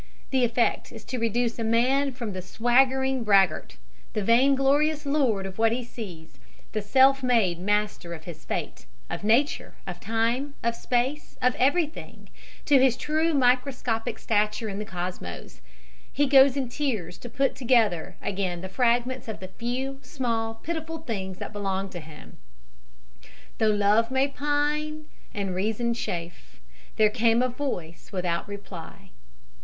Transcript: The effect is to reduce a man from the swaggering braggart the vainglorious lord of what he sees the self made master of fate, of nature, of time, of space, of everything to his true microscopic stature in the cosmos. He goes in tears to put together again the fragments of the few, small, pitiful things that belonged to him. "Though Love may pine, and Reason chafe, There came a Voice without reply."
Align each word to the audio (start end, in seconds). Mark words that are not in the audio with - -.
The 0.31 0.43
effect 0.43 0.91
is 0.91 1.05
to 1.05 1.19
reduce 1.19 1.59
a 1.59 1.63
man 1.63 2.11
from 2.11 2.33
the 2.33 2.41
swaggering 2.41 3.23
braggart 3.23 3.77
the 4.13 4.23
vainglorious 4.23 5.05
lord 5.05 5.45
of 5.45 5.59
what 5.59 5.71
he 5.71 5.83
sees 5.83 6.39
the 6.71 6.81
self 6.81 7.21
made 7.21 7.59
master 7.59 8.15
of 8.15 8.23
fate, 8.23 8.87
of 9.11 9.23
nature, 9.23 9.75
of 9.85 9.99
time, 9.99 10.55
of 10.63 10.75
space, 10.75 11.37
of 11.39 11.53
everything 11.53 12.29
to 12.65 12.81
his 12.81 12.97
true 12.97 13.35
microscopic 13.35 14.17
stature 14.17 14.67
in 14.67 14.79
the 14.79 14.85
cosmos. 14.85 15.61
He 16.11 16.25
goes 16.25 16.57
in 16.57 16.67
tears 16.67 17.19
to 17.19 17.29
put 17.29 17.53
together 17.53 18.15
again 18.23 18.61
the 18.61 18.69
fragments 18.69 19.27
of 19.27 19.39
the 19.39 19.49
few, 19.49 19.99
small, 20.01 20.55
pitiful 20.55 20.97
things 20.97 21.37
that 21.37 21.53
belonged 21.53 21.91
to 21.91 21.99
him. 21.99 22.37
"Though 23.59 23.67
Love 23.67 24.09
may 24.09 24.27
pine, 24.29 25.05
and 25.31 25.53
Reason 25.53 25.93
chafe, 25.93 26.59
There 26.95 27.11
came 27.11 27.43
a 27.43 27.47
Voice 27.49 28.09
without 28.11 28.47
reply." 28.47 29.11